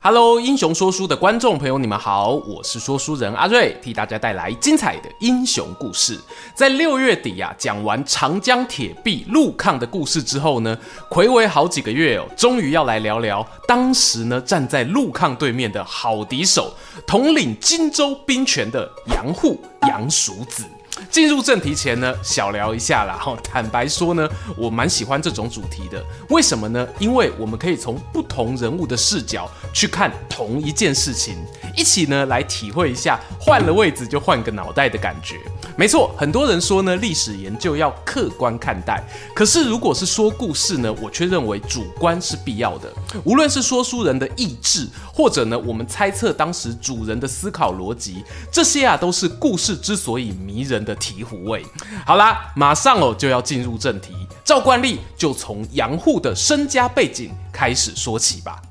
[0.00, 6.16] Hello，英雄说书的观众朋友，你们好，我是说书人阿瑞，替大家带来精彩的英雄故事。
[6.54, 10.78] 在六月底啊，讲完长江铁壁陆抗的故事之后呢，
[11.10, 16.72] 睽违好几个月哦，终于要来聊聊当时呢站在陆抗对面的好敌手，
[17.04, 20.62] 统领荆州兵权的杨户杨叔子。
[21.10, 23.18] 进入正题前呢，小聊一下啦。
[23.20, 26.04] 哈， 坦白说呢，我蛮喜欢这种主题的。
[26.30, 26.86] 为什么呢？
[26.98, 31.36] 因为我们可以从不同人物的视角去看同一件事情，
[31.76, 35.36] 一起呢来体会一下换了位置就换个脑袋的感觉。
[35.76, 39.02] 没错，很多人说呢，历史研究要客观看待。
[39.34, 42.92] 可是如果是说故事呢，我却认为主观是必要的。
[43.24, 51.64] 无论是说书人的意志，或者呢，我们猜测当时主人的思考逻辑，这些啊，都是故事之所以迷人的醍醐味。
[52.06, 54.26] 好啦，马上哦就要进入正题。
[54.42, 58.62] 照惯例，就从杨户的身家背景开始说起吧。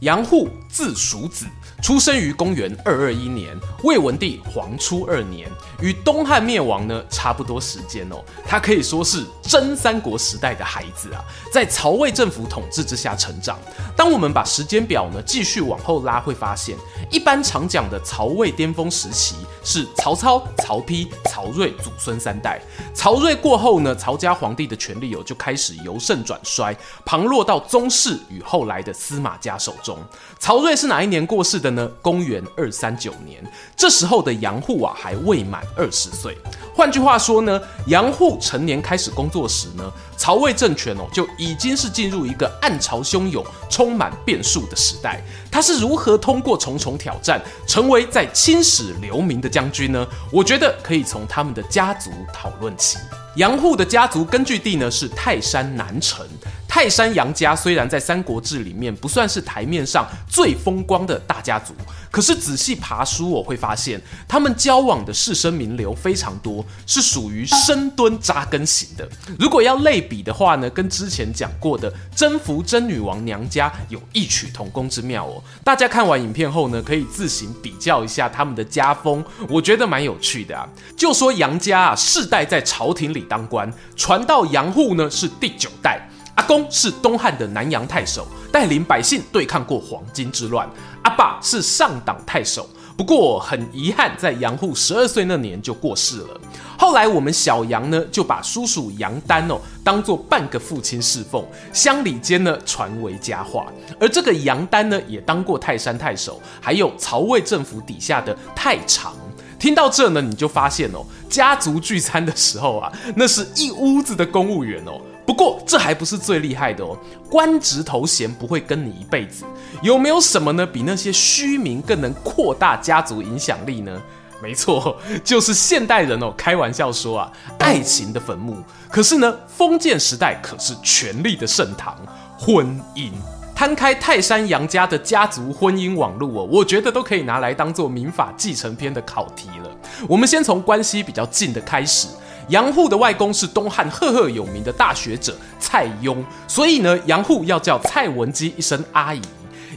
[0.00, 1.46] 杨户字叔子。
[1.82, 8.22] 出生于公元二二一年，魏文帝黄初二年，与东汉灭亡呢差不多时间哦。
[8.46, 13.58] 他可以说是真三国时代的孩子啊，在曹魏政府统治之下成长。
[13.96, 16.76] 当我们把时间表呢继续往后拉，会发现，
[17.10, 22.60] 一般常讲的曹魏巅峰时期是曹操、曹丕、曹睿祖孙三代。
[22.92, 29.98] 曹睿过后呢，曹家皇帝的权力哦就开始由盛转衰，旁落到宗室与后来的司马家手中。
[30.38, 31.88] 曹睿是哪一年过世的呢？
[32.02, 33.42] 公元二三九年，
[33.76, 36.36] 这时候的杨户啊还未满二十岁。
[36.74, 45.20] 换句话说呢，杨户成年开始工作时呢，曹魏政权哦就已经是进入一个暗潮汹涌、充满变数的时代。
[45.50, 50.06] 他是如何通过重重挑战，成为在青史留名的将军呢？
[50.32, 52.98] 我觉得可以从他们的家族讨论起。
[53.36, 56.26] 杨户的家族根据地呢是泰山南城。
[56.70, 61.74] 泰山杨家虽然在《三国志》里面不算是台面上最风光的大家族，
[62.12, 69.06] 可是仔细爬书我会发现，他们交往的士绅名流非常多，是属于深蹲扎根型的。
[69.36, 75.42] 如果要类比的话呢，跟之前讲过的征服真女王娘家有异曲同工之妙哦。
[75.64, 80.68] 大家看完影片后呢，可以自行比较一下他们的家风，我觉得蛮有趣的啊。
[80.96, 86.00] 就说杨家啊，世代在朝廷里当官，传到杨户呢是第九代。
[86.50, 90.68] 公是东汉的南阳太守，带领百姓对抗过黄巾之乱。
[91.04, 96.40] 阿爸是上党太守，不过很遗憾，在杨户十二岁那年就过世了。
[96.76, 103.72] 后来我们小杨呢，就把叔叔杨丹哦当做半个父亲侍奉，乡里间呢传为佳话。
[104.00, 109.14] 而这个杨丹呢，也当过泰山太守，还有曹魏政府底下的太常。
[109.56, 115.00] 听到这呢，你就发现哦，家族聚餐的时候啊，那是一屋子的公务员哦。
[115.30, 116.98] 不过这还不是最厉害的哦，
[117.30, 119.44] 官职头衔不会跟你一辈子。
[119.80, 120.66] 有没有什么呢？
[120.66, 124.02] 比那些虚名更能扩大家族影响力呢？
[124.42, 126.34] 没错，就是现代人哦。
[126.36, 128.56] 开玩笑说啊，爱情的坟墓。
[128.90, 131.96] 可是呢，封建时代可是权力的盛堂，
[132.36, 133.12] 婚姻。
[133.54, 139.70] 摊开泰山杨家的家族婚姻网络哦，我觉得都可以拿来当做民法继承篇的考题了。
[140.08, 142.08] 我们先从关系比较近的开始。
[142.50, 146.16] 杨户的外公是东汉赫赫有名的大学者蔡邕，
[146.48, 149.22] 所以呢，杨户要叫蔡文姬一声阿姨。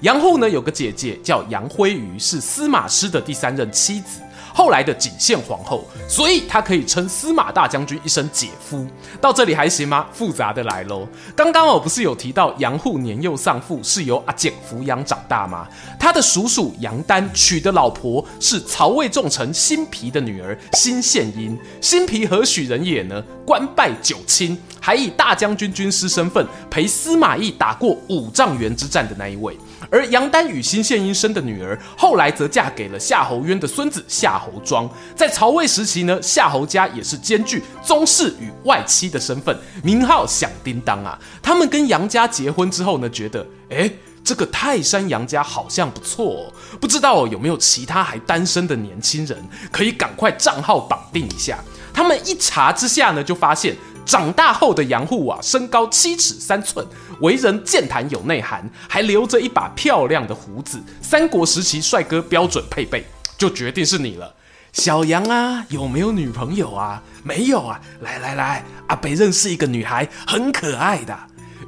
[0.01, 4.19] 杨户呢有个姐姐叫杨辉瑜，是司马师的第三任妻子。
[4.53, 8.85] 后来的景献皇后，所以他可以称司马大将军一声姐夫。
[9.19, 10.05] 到这里还行吗？
[10.13, 11.07] 复杂的来喽。
[11.35, 15.67] 刚刚我不是有提到杨户年幼丧父，是由阿简抚养长大吗？
[15.99, 21.57] 他的叔叔杨丹娶的老婆是曹魏重臣辛毗的女儿辛献殷。
[21.81, 23.21] 辛毗何许人也呢？
[23.45, 29.57] 官拜九卿，还以大将军军师身份陪司马懿打过五丈原之战的那一位。
[29.89, 34.89] 而杨丹与辛献殷生的女儿，后来则嫁给了夏侯渊的孙子夏侯庄。
[35.15, 41.17] 在曹魏时期呢，夏侯家也是兼具宗室与外戚的身份，名号响叮当啊。
[41.41, 49.37] 他们跟杨家结婚之后呢，觉得，诶，这个泰山杨家好像不错哦，不知道有没有其他还单身的年轻人，
[49.71, 51.57] 可以赶快账号绑定一下。
[51.93, 53.75] 他们一查之下呢，就发现。
[54.05, 56.85] 长大后的杨户啊，身高七尺三寸，
[57.21, 63.05] 为人健谈有内涵，还留着一把漂亮的胡子，三国时期帅哥标准配备，
[63.37, 64.35] 就决定是你了。
[64.71, 67.03] 小杨啊，有没有女朋友啊？
[67.23, 67.79] 没有啊。
[68.01, 71.17] 来来来，阿北认识一个女孩，很可爱的。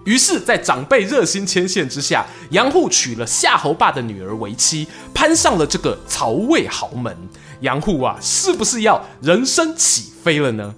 [0.06, 7.16] 于是，在长辈热心牵线之下，杨户娶了夏侯霸的女儿为妻，攀上了这个曹魏豪门。
[7.62, 10.76] 杨户啊，是不是要人生起飞了呢？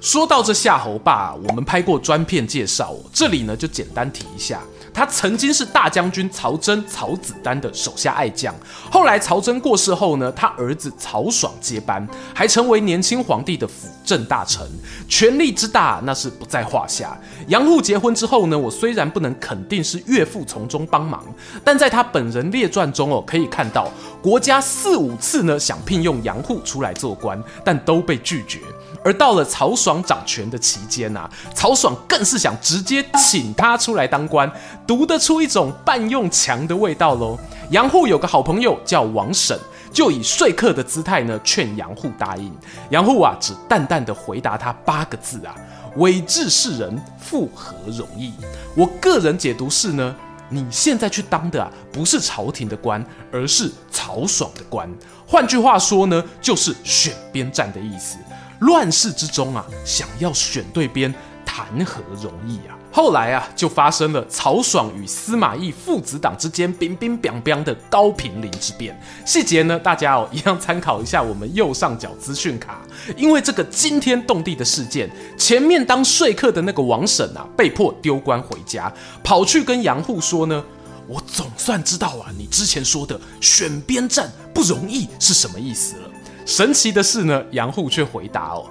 [0.00, 4.60] 说到这夏侯霸，我们拍过专片介绍，这里呢就简单提一下。
[4.94, 8.54] 他曾经是大将军曹真、曹子丹的手下爱将，
[8.90, 14.66] 后来曹真过世后呢，他儿子曹爽接班，还成为年轻皇帝的辅政大臣，
[15.08, 17.18] 权力之大那是不在话下。
[17.48, 21.24] 杨户结婚之后呢，我虽然不能肯定是岳父从中帮忙，
[21.64, 23.90] 但在他本人列传中哦，可以看到
[24.20, 28.60] 国家四五次呢想聘用杨户出来做官，但都被拒绝。
[29.04, 34.50] 而到了曹爽掌权的期间啊，曹爽更是想直接请他出来当官，
[34.86, 37.38] 读得出一种半用强的味道喽。
[37.70, 39.58] 杨户有个好朋友叫王审，
[39.92, 42.52] 就以说客的姿态呢劝杨户答应。
[42.90, 45.54] 杨户啊，只淡淡的回答他八个字啊
[45.96, 48.32] ：“委治世人，复何容易？”
[48.76, 50.14] 我个人解读是呢，
[50.48, 54.88] 你现在去当的啊，不是朝廷的官，而是曹爽的官。
[55.26, 58.18] 换句话说呢，就是选边站的意思。
[58.62, 61.12] 乱世之中啊，想要选对边，
[61.44, 62.78] 谈何容易啊！
[62.92, 68.98] 后来啊，就发生了曹爽与司马懿父子党之间兵兵乓乓的高平陵之变。
[69.24, 72.80] 细节呢，大家哦一样参考一下我们右上角资讯卡。
[73.16, 78.92] 因为这个惊天动地的事件，前面当说客的那个王婶啊，被迫丢官回家，
[79.24, 80.62] 跑去跟杨户说呢
[81.08, 86.08] ：“我总算知道啊，你之前说的选边站不容易是什么意思了。”
[86.44, 88.66] 神奇的是呢，杨户却回答哦，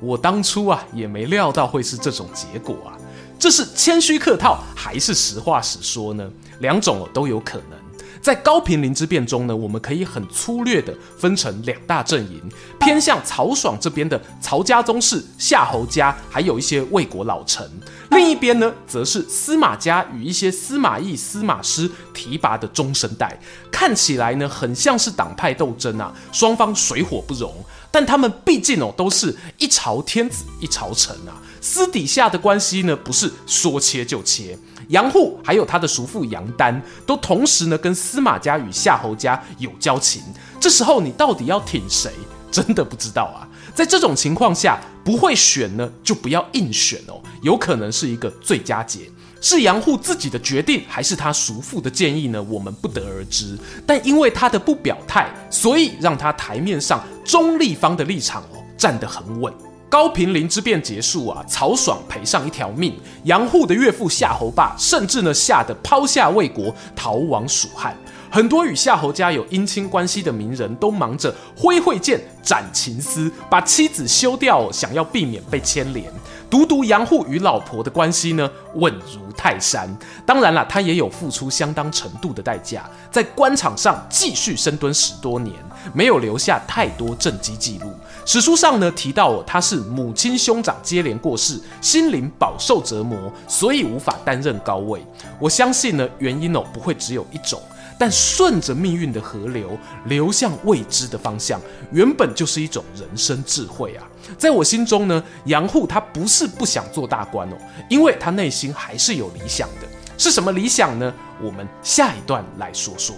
[0.00, 2.96] 我当初啊也没料到会是这种结果啊，
[3.38, 6.30] 这是谦虚客套还是实话实说呢？
[6.60, 7.85] 两种哦都有可能。
[8.26, 12.42] 在高平陵之变中呢，我们可以很粗略的分成两大阵营，
[12.80, 17.64] 偏向曹爽这边的曹家宗室、夏侯家，还有一些魏国老臣；
[18.10, 23.38] 另一边呢，则是司马家与一些司马懿、司马师提拔的中生代。
[23.70, 27.54] 看起来呢，很像是党派斗争啊，双方水火不容。
[27.92, 34.56] 但他们毕竟哦，都是一朝天子一朝臣啊，私底下的关系呢，不是说切就切。
[34.90, 40.22] 杨户还有他的叔父杨丹，都同时呢跟司马家与夏侯家有交情。
[40.60, 42.12] 这时候你到底要挺谁？
[42.52, 43.48] 真的不知道啊。
[43.74, 49.10] 在这种情况下，不会选呢，就不要硬选哦，有可能是一个最佳解。
[49.40, 52.40] 是杨户自己的决定，还是他叔父的建议呢？
[52.44, 53.58] 我们不得而知。
[53.84, 59.52] 但因为他的不表态，所以让他台面上中立方的立场哦站得很稳。
[59.88, 67.96] 高平陵之变结束啊，曹爽赔上一条命，杨户的岳父夏侯霸甚至呢吓得抛下魏国逃亡蜀汉。
[68.28, 76.12] 很多与夏侯家有姻亲关系的名人都忙着挥慧剑斩情丝，把妻子休掉，想要避免被牵连。
[76.50, 79.88] 独独杨户与老婆的关系呢，稳如泰山。
[80.26, 85.54] 当然了，他也有付出相当程度的代价，在官场上继续深蹲十多年，
[85.92, 87.92] 没有留下太多政绩记录。
[88.24, 95.04] 史书上呢提到，他是母亲兄长接连过世，心灵饱受折磨，所以无法担任高位。
[95.38, 97.60] 我相信呢，原因哦不会只有一种。
[97.98, 99.70] 但顺着命运的河流，
[100.04, 101.58] 流向未知的方向，
[101.90, 104.04] 原本就是一种人生智慧啊！
[104.36, 107.56] 在我心中呢，杨户他不是不想做大官哦，
[107.88, 109.88] 因为他内心还是有理想的。
[110.18, 111.10] 是什么理想呢？
[111.42, 113.16] 我们下一段来说说。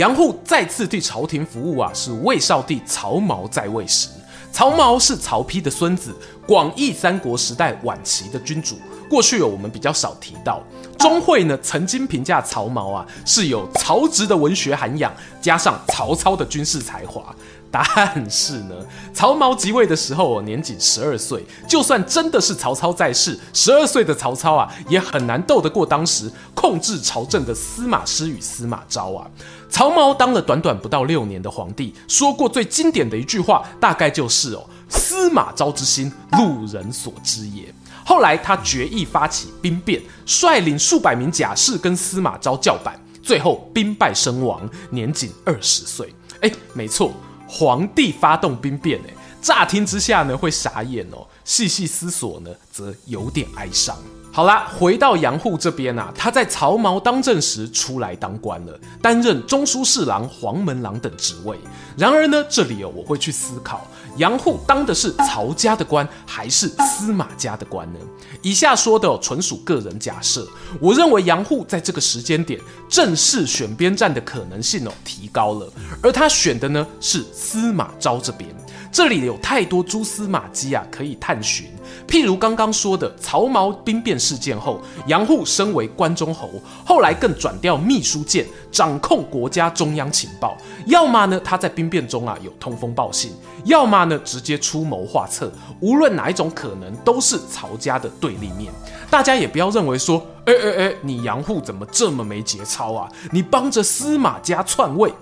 [0.00, 4.08] 杨户再次替朝廷服务啊，是魏少帝曹髦在位时。
[4.50, 6.16] 曹髦是曹丕的孙子，
[6.46, 8.78] 广义三国时代晚期的君主。
[9.10, 10.62] 过去有我们比较少提到，
[10.96, 15.12] 钟会呢曾经评价曹髦啊是有曹植的文学涵养，
[15.42, 17.34] 加上曹操的军事才华。
[17.72, 17.84] 但
[18.28, 18.74] 是呢，
[19.14, 29.26] 曹髦即位的时候哦，年仅十二岁，就算真的是曹操在世，十二岁的曹操啊，也很难斗得过当时控制朝政的司马师与司马昭啊。
[29.68, 37.72] 曹髦当了短短不到六年的皇帝，说过最经典的一句话，大概就是哦，司马昭之心，路人所知也。
[38.04, 46.12] 后来他决意发起兵变，率领数百名甲士跟司马昭叫板，最后兵败身亡，年仅二十岁。
[46.40, 47.12] 哎，没错，
[47.46, 53.96] 皇帝发动兵变，哎，乍听之下呢会傻眼哦，细细思索呢则有点哀伤。
[54.32, 61.58] 好啦，回到杨户这边啊，他在曹髦当政时出来当官了，担任中书侍郎、黄门郎等职位。
[61.96, 63.84] 然而呢，这里哦，我会去思考，
[64.18, 67.98] 杨户当的是曹家的官还是司马家的官呢？
[68.40, 70.46] 以下说的哦，纯属个人假设。
[70.80, 75.70] 我认为杨户在这个时间点正式选边站的可能性哦提高了，
[76.00, 78.48] 而他选的呢是司马昭这边。
[78.92, 81.66] 这里有太多蛛丝马迹啊，可以探寻。
[82.10, 86.50] 譬如刚刚说的曹髦兵变事件后，杨户升为关中侯，
[86.84, 90.56] 后来更转调秘书监，掌控国家中央情报。
[90.86, 93.30] 要么呢，他在兵变中啊有通风报信；
[93.64, 95.52] 要么呢，直接出谋划策。
[95.78, 98.72] 无论哪一种可能，都是曹家的对立面。
[99.08, 103.08] 大家也不要认为说，哎哎哎，你杨户怎么这么没节操啊？
[103.30, 105.12] 你帮着司马家篡位。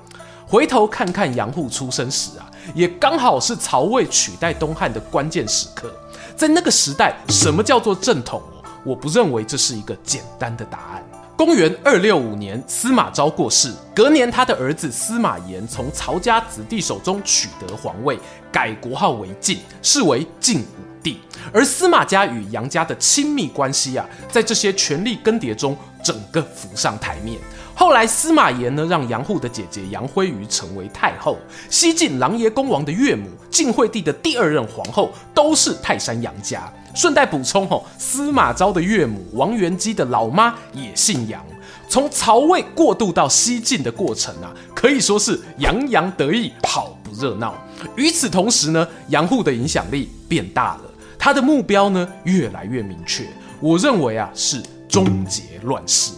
[0.47, 5.93] 回头看看杨户出生时啊，也刚好是曹魏取代东汉的关键时刻。
[6.39, 8.41] 在那个时代，什么叫做正统？
[8.85, 11.05] 我不认为这是一个简单的答案。
[11.37, 18.17] 公元二六五年，司马昭过世，隔年他的儿子司马炎从曹家子弟手中取得皇位，
[18.53, 21.19] 改国号为晋，是为晋武帝。
[21.53, 27.37] 而司马家与杨家的亲密关系啊，在这些权力更迭中，整个浮上台面。
[27.79, 31.39] 后来司马炎呢，让杨户的姐姐杨辉瑜成为太后。
[31.71, 36.69] 西晋琅琊公王的岳母晋惠帝的第二任皇后都是泰山杨家。
[36.93, 41.41] 顺带补充吼，司马昭的岳母王元姬的老妈也姓杨。
[41.89, 47.55] 从曹魏过渡到西晋的过程啊，可以说是洋洋得意，好不热闹。
[47.95, 50.83] 与此同时呢，杨户的影响力变大了，
[51.17, 53.25] 他的目标呢越来越明确。
[53.61, 56.11] 我认为啊，是终结乱世。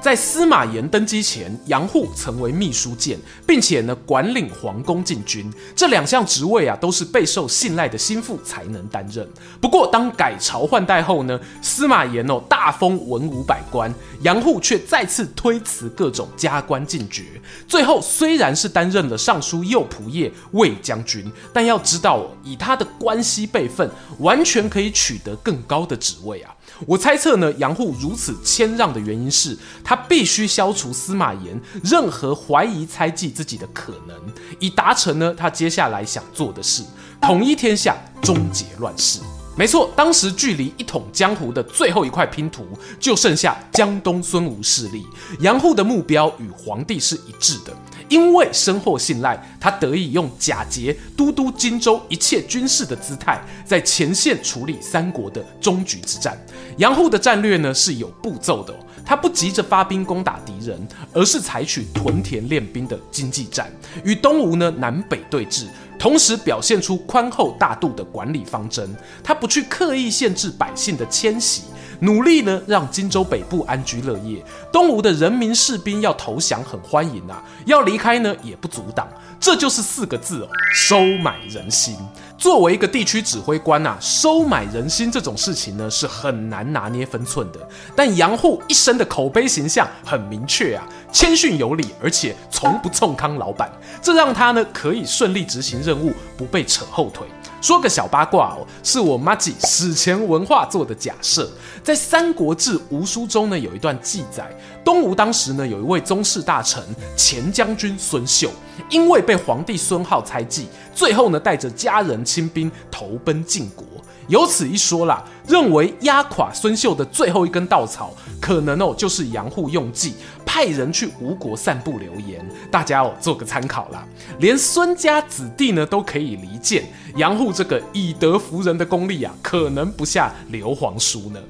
[0.00, 9.28] 在司马炎登基前，杨户曾为秘书监，并且呢管领皇宫禁军，这两项职位啊都是备受信赖的心腹才能担任。
[9.60, 13.92] 不过当改朝换代后呢， 司马炎哦大封文武百官，
[14.22, 17.24] 杨户却再次推辞各种加官进爵。
[17.68, 23.88] 最后虽然是担任了尚书右仆射、卫将军，但要知道哦，以他的关系辈分，
[24.18, 26.54] 完全可以取得更高的职位啊。
[26.86, 34.16] 我猜测呢，杨户如此谦让的原因是他必须消除司马炎任何怀疑猜忌自己的可能，
[34.58, 36.82] 以达成呢他接下来想做的事：
[37.20, 39.20] 统一天下，终结乱世。
[39.60, 42.66] 没错，当时距离一统江湖的最后一块拼图，
[42.98, 45.04] 就剩下江东孙吴势力。
[45.40, 47.76] 杨户的目标与皇帝是一致的。
[48.08, 56.36] 因为深获信赖，他得以用假节都督荆州一切军事的姿态，在前线处理三国的终局之战。
[56.78, 58.74] 杨户的战略呢是有步骤的，
[59.04, 63.70] 他不急着发兵攻打敌人，而是采取屯田练兵的经济战，
[64.04, 65.66] 与东吴呢南北对峙，
[66.00, 68.88] 同时表现出宽厚大度的管理方针。
[69.22, 71.64] 他不去刻意限制百姓的迁徙。
[72.02, 74.42] 努力呢，让荆州北部安居乐业。
[74.72, 79.06] 东吴的人民士兵要投降很欢迎啊，要离开呢也不阻挡。
[79.38, 81.94] 这就是四个字哦，收买人心。
[82.40, 87.60] 作为一个地区指挥官啊，收买人心这种事情呢是很难拿捏分寸的。
[87.94, 90.82] 但杨户一生的口碑形象很明确啊，
[91.12, 93.70] 谦逊有礼，而且从不冲康老板，
[94.00, 97.26] 这让他呢可以顺利执行任务，不被扯后腿。
[97.60, 101.48] 说个小八卦哦，是我妈记史前文化做的假设，
[101.82, 104.50] 在《三国志·吴书》中呢，有一段记载，
[104.84, 106.82] 东吴当时呢有一位宗室大臣
[107.16, 108.50] 前将军孙秀，
[108.88, 113.84] 因为被皇帝孙皓猜忌，最后呢带着家人亲兵投奔晋国。
[114.30, 120.14] 有此一说啦，认为压垮孙秀的最后一根稻草，可能哦就是杨户用计
[120.46, 124.06] 派人去吴国散布流言，大家哦做个参考啦。
[124.38, 126.84] 连孙家子弟呢都可以离间，
[127.16, 131.40] 杨户这个以德服人的功力啊，可能不下刘皇叔呢。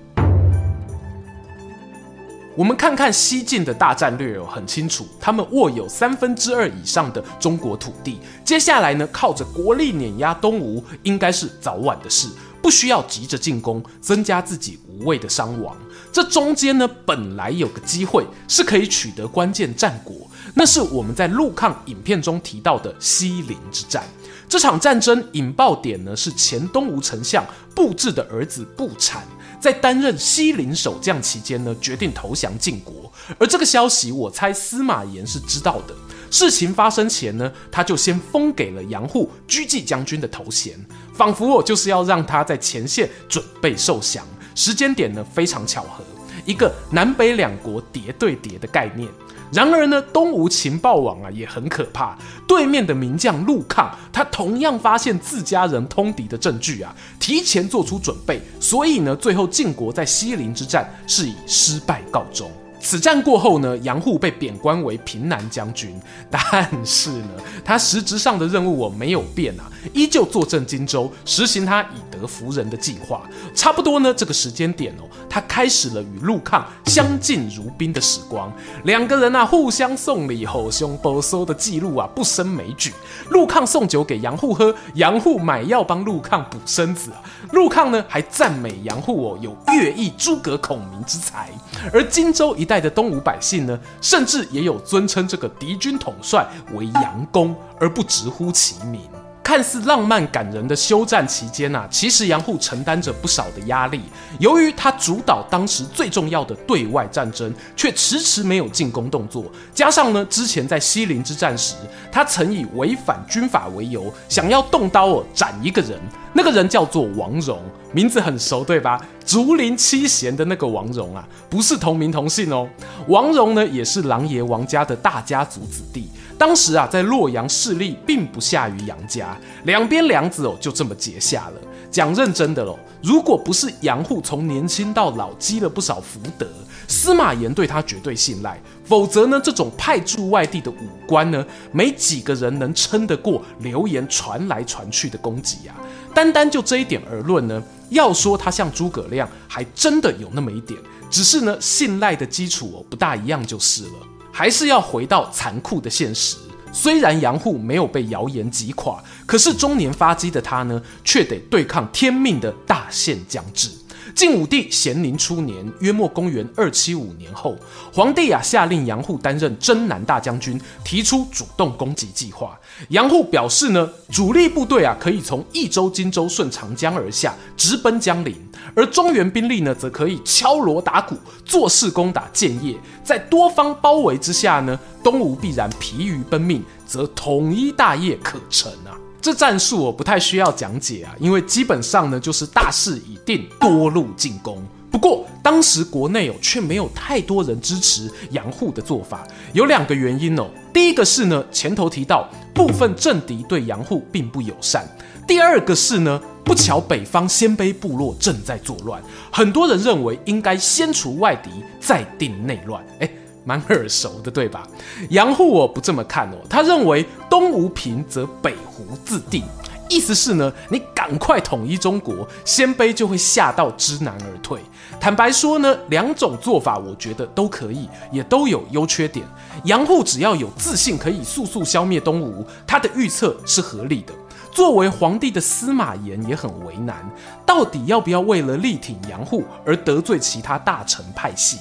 [2.60, 12.28] 我们看看西晋的大战略哦，很清楚，他们握有三分之二以上的中国土地，接下来呢靠着国力碾压东吴，应该是早晚的事。
[12.60, 15.74] 不需要急着进攻，增加自己无谓的伤亡。
[16.12, 20.14] 这中间呢，本来有个机会是可以取得关键战果，
[20.52, 24.04] 那是我们在陆抗影片中提到的西陵之战。
[24.46, 27.42] 这场战争引爆点呢，是前东吴丞相
[27.74, 29.22] 布置的儿子布产，
[29.60, 33.12] 在担任西陵守将期间呢，决定投降晋国。
[33.38, 35.94] 而这个消息，我猜司马炎是知道的。
[36.30, 40.78] 事情发生前呢，他就先封给了杨户居济将军的头衔，
[41.12, 44.24] 仿佛我就是要让他在前线准备受降。
[44.54, 46.04] 时间点呢非常巧合，
[46.44, 49.08] 一个南北两国叠对叠的概念。
[49.52, 52.16] 然而呢，东吴情报网啊也很可怕，
[52.46, 62.48] 对面的名将陆抗，他同样发现自家人通敌的证据啊，提前做出准备，所以呢，最后晋国在西陵之战是以失败告终。
[62.80, 65.94] 此战过后呢，杨户被贬官为平南将军，
[66.30, 66.40] 但
[66.84, 67.28] 是呢，
[67.64, 73.22] 他实质上的任务我没有变啊，依旧坐镇荆州，实行他以德服人的计划。
[73.54, 78.50] 差不多呢，这个时间点哦，他开始了与陆抗相敬如宾的时光。
[78.84, 82.92] 两个人啊，互相送礼，吼胸抱手的记录啊，不胜枚举。
[83.28, 87.20] 陆抗送酒给杨户喝，杨户买药帮陆抗补身子啊。
[87.52, 91.50] 陆抗呢，还赞美杨户哦，有乐毅诸葛孔明之才。
[91.92, 99.00] 而荆州一带的东吴百姓呢，甚至也有尊称这个敌军统帅为杨公，而不直呼其名。
[99.42, 104.00] 看似浪漫感人的休战期间啊，其实杨户承担着不少的压力。
[104.38, 111.74] 由于他主导当时最重要的对外战争，却迟迟没有进攻动作，加上呢，之前在西陵之战时，
[112.12, 115.98] 他曾以违反军法为由，想要动刀哦斩一个人，
[116.32, 117.60] 那个人叫做王荣，
[117.92, 119.00] 名字很熟对吧？
[119.26, 122.68] 竹林七贤的那个王戎啊，不是同名同姓哦。
[123.08, 126.08] 王戎呢，也是琅琊王家的大家族子弟。
[126.38, 131.60] 当时啊，在洛阳势力并不下于杨家，两边梁子哦就这么结下了。
[131.90, 136.46] 讲认真的喽，如果不是杨户从年轻到老积了不少福德，
[136.86, 145.74] 司马炎对他绝对信赖，否则呢，这种派驻外地的武官呢，没几个人能撑得过流言传来传去的攻击啊。
[146.14, 150.78] 单单就这一点而论呢，要说他像诸葛亮，还真的有那么一点，
[151.10, 153.92] 只是呢，信赖的基础哦不大一样就是了。
[154.32, 156.36] 还是要回到残酷的现实。
[156.72, 163.68] 虽然杨户没有被谣言击垮，可是中年发迹的他呢，却得对抗天命的大限将至。
[164.14, 167.56] 晋武帝咸宁初年，约莫公元二七五年后，
[167.92, 172.58] 皇帝啊下令杨户担任征南大将军，提出主动攻击计划。
[172.88, 178.34] 杨户表示呢，主力部队啊可以从益州、荆州顺长江而下，直奔江陵；
[178.74, 182.76] 而中原兵力呢，则可以敲锣打鼓，作势攻打建业。
[183.02, 188.96] 在多方包围之下呢，东吴必然疲于奔命，则统一大业可成啊。
[189.20, 194.62] 这战术我不太需要讲解啊，因为基本上呢就是大势已定，多路进攻。
[194.90, 200.48] 不过当时国内哦却没有太多人支持杨户的做法，有两个原因哦。
[200.72, 204.84] 第一个是呢前头提到部分政敌对杨户并不友善，
[205.28, 212.84] 第二个是呢不巧北方鲜卑部落正在作乱，很多人认为应该先除外敌，再定内乱。
[212.98, 214.66] 诶蛮耳熟的，对吧？
[215.10, 219.44] 杨户我不这么看哦，他认为东吴平则北胡自定，
[219.88, 224.60] 意思是呢，你赶快统一中国，鲜卑就会吓到知难而退。
[225.00, 229.26] 坦白说呢，两种做法我觉得都可以，也都有优缺点。
[229.64, 234.12] 杨户只要有自信可以速速消灭东吴，他的预测是合理的。
[234.52, 237.08] 作为皇帝的司马炎也很为难，
[237.46, 241.56] 到底要不要为了力挺杨户而得罪其他大臣派系？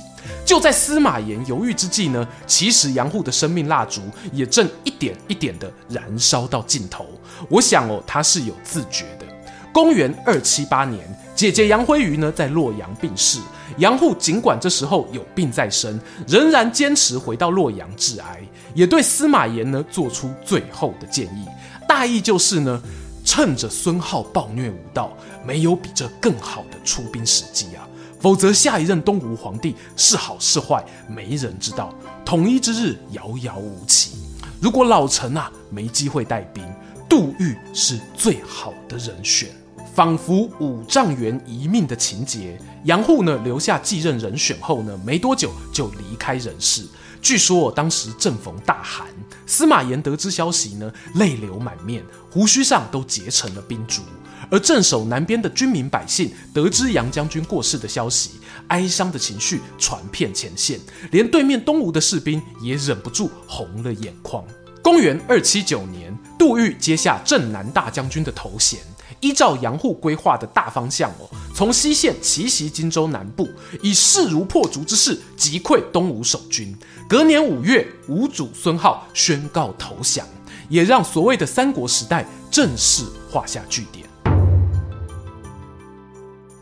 [0.46, 7.06] 就在司马炎犹豫之际呢，其实杨户的生命蜡烛也正一点一点的燃烧到尽头。
[7.50, 9.26] 我想哦，他是有自觉的。
[9.72, 13.40] 公元二七八年，姐姐杨辉瑜呢在洛阳病逝，
[13.78, 18.42] 杨户尽管这时候有病在身，仍然坚持回到洛阳致哀，
[18.74, 21.46] 也对司马炎呢做出最后的建议，
[21.88, 22.82] 大意就是呢，
[23.24, 25.16] 趁着孙皓暴虐无道，
[25.46, 27.88] 没有比这更好的出兵时机啊。
[28.20, 31.94] 否则，下一任东吴皇帝是好是坏，没人知道。
[32.26, 34.18] 统一之日遥遥无期。
[34.62, 36.64] 如果老臣啊没机会带兵，
[37.08, 39.50] 杜预是最好的人选。
[39.96, 42.58] 仿佛五丈原一命的情节。
[42.86, 46.86] 杨户呢留下继任人选后呢，没多久就离开人世。
[47.22, 49.08] 据说当时正逢大寒，
[49.46, 54.02] 司马炎得知消息呢，泪流满面，胡须上都结成了冰珠。
[54.50, 58.32] 而镇守南边的军民百姓得知杨将军过世的消息，
[58.68, 60.80] 哀伤的情绪传遍前线，
[61.12, 64.44] 连对面东吴的士兵也忍不住红了眼眶。
[64.82, 68.80] 公元二七九年，杜预接下镇南大将军的头衔，
[69.20, 73.48] 依照杨户规划的大方向哦，从西线奇袭荆州南部，
[73.84, 76.76] 以势如破竹之势击溃东吴守军。
[77.08, 80.26] 隔年五月，吴主孙皓宣告投降，
[80.70, 84.09] 也让所谓的三国时代正式画下句点。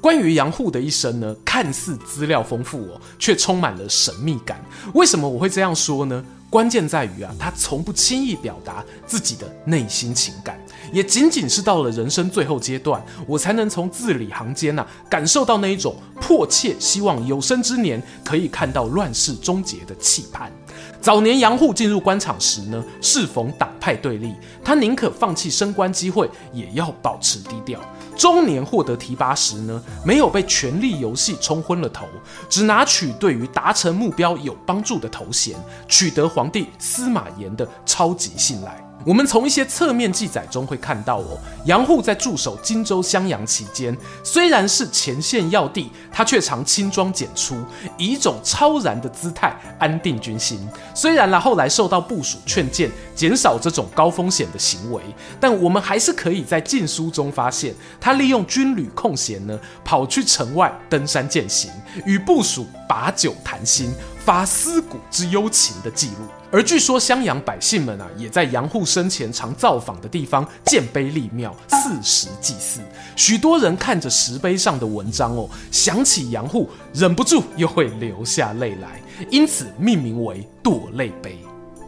[0.08, 4.64] 关于杨户的一生呢，看似资料丰富哦，却充满了神秘感。
[4.94, 6.24] 为什么我会这样说呢？
[6.50, 10.57] 关键在于啊，他从不轻易表达自己的内心情感，
[10.92, 20.52] 也仅仅是到了人生最后阶段，我才能从字里行间呐、感受到那一种迫切希望有生之年可以看到乱世终结的期盼。
[21.00, 27.80] 早年杨户进入官场时呢，适逢党派对立，他宁可放弃升官机会，也要保持低调。
[28.16, 32.08] 中年获得提拔时呢，没有被权力游戏冲昏了头，
[32.50, 35.56] 只拿取对于达成目标有帮助的头衔，
[35.88, 38.87] 取得皇帝司马炎的超级信赖。
[39.08, 47.56] 我们从一些侧面记载中会看到哦，杨户在驻守荆州襄阳期间，虽然是前线要地，他却常轻装简出，
[47.98, 50.60] 以一种超然的姿态安定军心。
[50.94, 55.02] 虽然啦，后来受到部署劝谏，减少这种高风险的行为，
[55.40, 61.72] 但我们还是可以在禁书中发现，他利用军旅空闲呢，跑去城外登山践行，
[62.06, 63.90] 与部署把酒谈心。
[64.28, 72.82] 发思古之幽情的记录，而据说襄阳百姓们啊，也在杨户生前常造访的地方建碑立庙，四时祭祀。
[73.16, 81.40] 许多人看着石碑上的文章哦，想起杨户，忍不住又会流下泪来，因此命名为堕泪碑。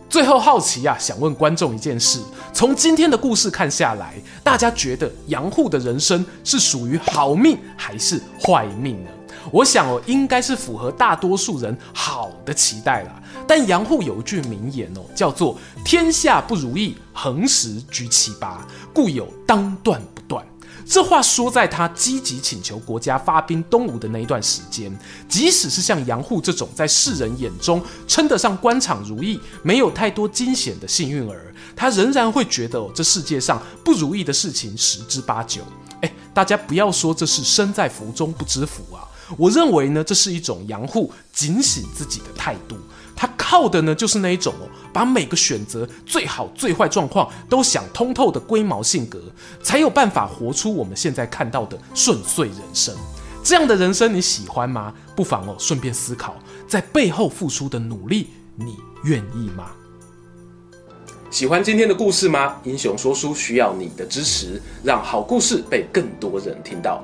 [0.10, 2.22] 最后好奇啊，想问观众一件事：
[2.54, 4.14] 从今天的故事看下来，
[4.46, 9.10] 大家觉得杨户的人生是属于好命还是坏命呢？
[9.52, 13.22] 我想哦，应该是符合大多数人好的期待啦。
[13.48, 20.46] 但杨户有一句名言哦，叫做“天下不如意，横时居七八，故有当断不断”。
[20.86, 24.92] 这话说在他积极请求国家发兵东吴的那一段时间，
[25.28, 35.62] 即使是像杨户这种在世人眼中称得上官场如意、没有太多惊险的幸运儿，他仍然会觉得哦，这世界上不如意的事情十之八九。
[36.02, 39.06] 哎，大家不要说这是身在福中不知福啊。
[39.38, 42.76] 我认为呢，这是一种养护警醒自己的态度。
[43.16, 49.22] 他靠的呢，就是那一种哦，把每个选择最好最坏状况都想通透的龟毛性格，
[49.62, 52.96] 才有办法活出我们现在看到的顺遂人生。
[53.44, 54.94] 这样的人生你喜欢吗？
[55.18, 56.36] 不妨哦，顺便思考，
[56.68, 59.72] 在背后付出的努力，你愿意吗？
[61.30, 62.56] 喜欢今天的故事吗？
[62.64, 67.04] 英雄说书需要你的支持，让好故事被更多人听到。